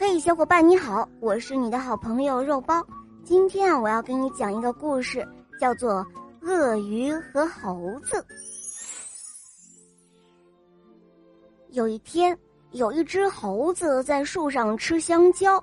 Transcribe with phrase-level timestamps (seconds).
[0.00, 2.82] 嘿，小伙伴你好，我是你的好朋友肉包。
[3.22, 5.28] 今天啊，我要给你讲一个故事，
[5.60, 5.92] 叫做
[6.40, 8.16] 《鳄鱼和猴子》。
[11.72, 12.34] 有一天，
[12.70, 15.62] 有一只猴子在树上吃香蕉，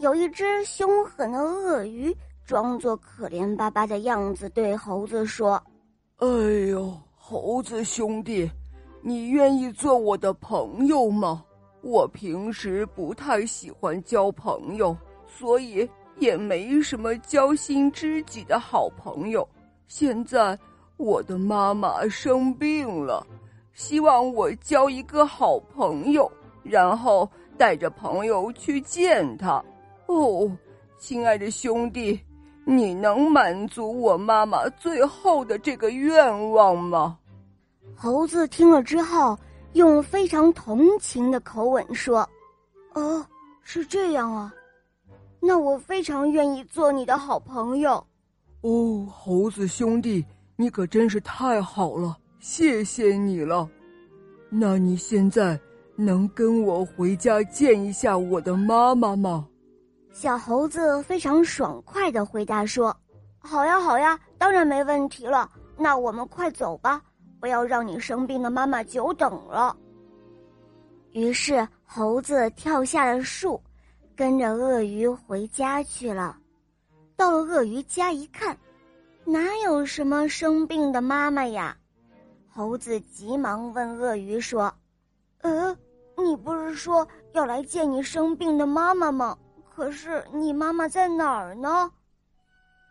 [0.00, 2.14] 有一只凶狠的鳄鱼
[2.44, 5.54] 装作可怜巴巴的样子，对猴子说
[6.20, 6.28] ：“哎
[6.68, 8.50] 呦，猴子兄弟，
[9.00, 11.42] 你愿意做我的朋友吗？
[11.82, 14.96] 我平时不太喜欢交朋友，
[15.26, 19.46] 所以也没什么交心知己的好朋友。
[19.86, 20.58] 现在
[20.96, 23.26] 我的妈妈生病了。”
[23.74, 26.30] 希望我交一个好朋友，
[26.62, 27.26] 然后
[27.56, 29.64] 带着朋友去见他。
[30.08, 30.50] 哦，
[30.98, 32.20] 亲爱的兄弟，
[32.66, 37.18] 你能满足我妈妈最后的这个愿望吗？
[37.96, 39.38] 猴子听了之后，
[39.74, 42.28] 用非常同情的口吻说
[42.94, 43.24] ：“哦，
[43.62, 44.52] 是这样啊，
[45.40, 48.04] 那我非常愿意做你的好朋友。”
[48.62, 50.24] 哦，猴子兄弟，
[50.56, 52.16] 你可真是太好了。
[52.38, 53.68] 谢谢你了，
[54.50, 55.58] 那你现在
[55.96, 59.48] 能跟我回家见一下我的妈妈吗？
[60.12, 62.94] 小猴子非常爽快的回答说
[63.40, 65.50] ：“好呀，好呀，当然没问题了。
[65.76, 67.02] 那我们快走吧，
[67.42, 69.76] 不要让你生病的妈妈久等了。”
[71.10, 73.60] 于是猴子跳下了树，
[74.14, 76.38] 跟着鳄鱼回家去了。
[77.16, 78.56] 到了鳄鱼家一看，
[79.24, 81.76] 哪有什么生病的妈妈呀？
[82.48, 84.72] 猴子急忙问鳄鱼说
[85.42, 85.76] ：“呃，
[86.16, 89.36] 你不是说要来见你生病的妈妈吗？
[89.74, 91.90] 可是你妈妈在哪儿呢？”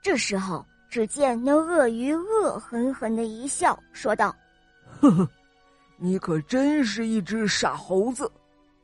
[0.00, 4.34] 这时候，只见那鳄鱼恶狠狠的一笑，说道
[5.00, 5.28] ：“呵呵，
[5.96, 8.30] 你可真是一只傻猴子！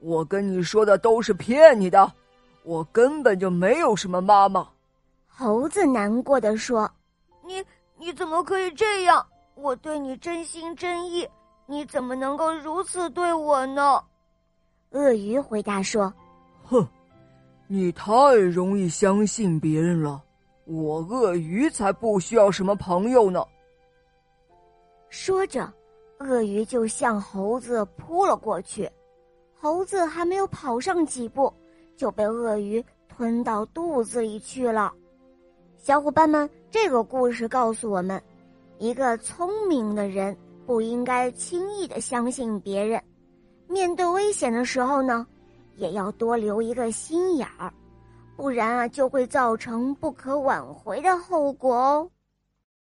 [0.00, 2.10] 我跟你说的都是骗你的，
[2.62, 4.66] 我根本就没有什么妈妈。”
[5.26, 6.90] 猴子难过的说
[7.46, 7.64] ：“你
[7.98, 9.24] 你怎么可以这样？”
[9.56, 11.28] 我对你真心真意，
[11.66, 14.02] 你怎么能够如此对我呢？
[14.92, 16.10] 鳄鱼回答说
[16.64, 16.88] ：“哼，
[17.66, 20.22] 你太容易相信别人了。
[20.70, 23.44] 我鳄鱼才不需要什么朋友呢。”
[25.10, 25.70] 说着，
[26.20, 28.88] 鳄鱼就向猴子扑了过去。
[29.58, 31.52] 猴子还没有跑上几步，
[31.96, 34.92] 就被鳄鱼吞到肚子里去了。
[35.76, 38.22] 小伙伴们，这个故事告诉我们。
[38.78, 43.02] 一个聪明的人不应该轻易的相信别人，
[43.68, 45.26] 面对危险的时候呢，
[45.76, 47.70] 也要多留一个心眼儿，
[48.40, 52.10] 不然啊就会造成不可挽回的后果哦。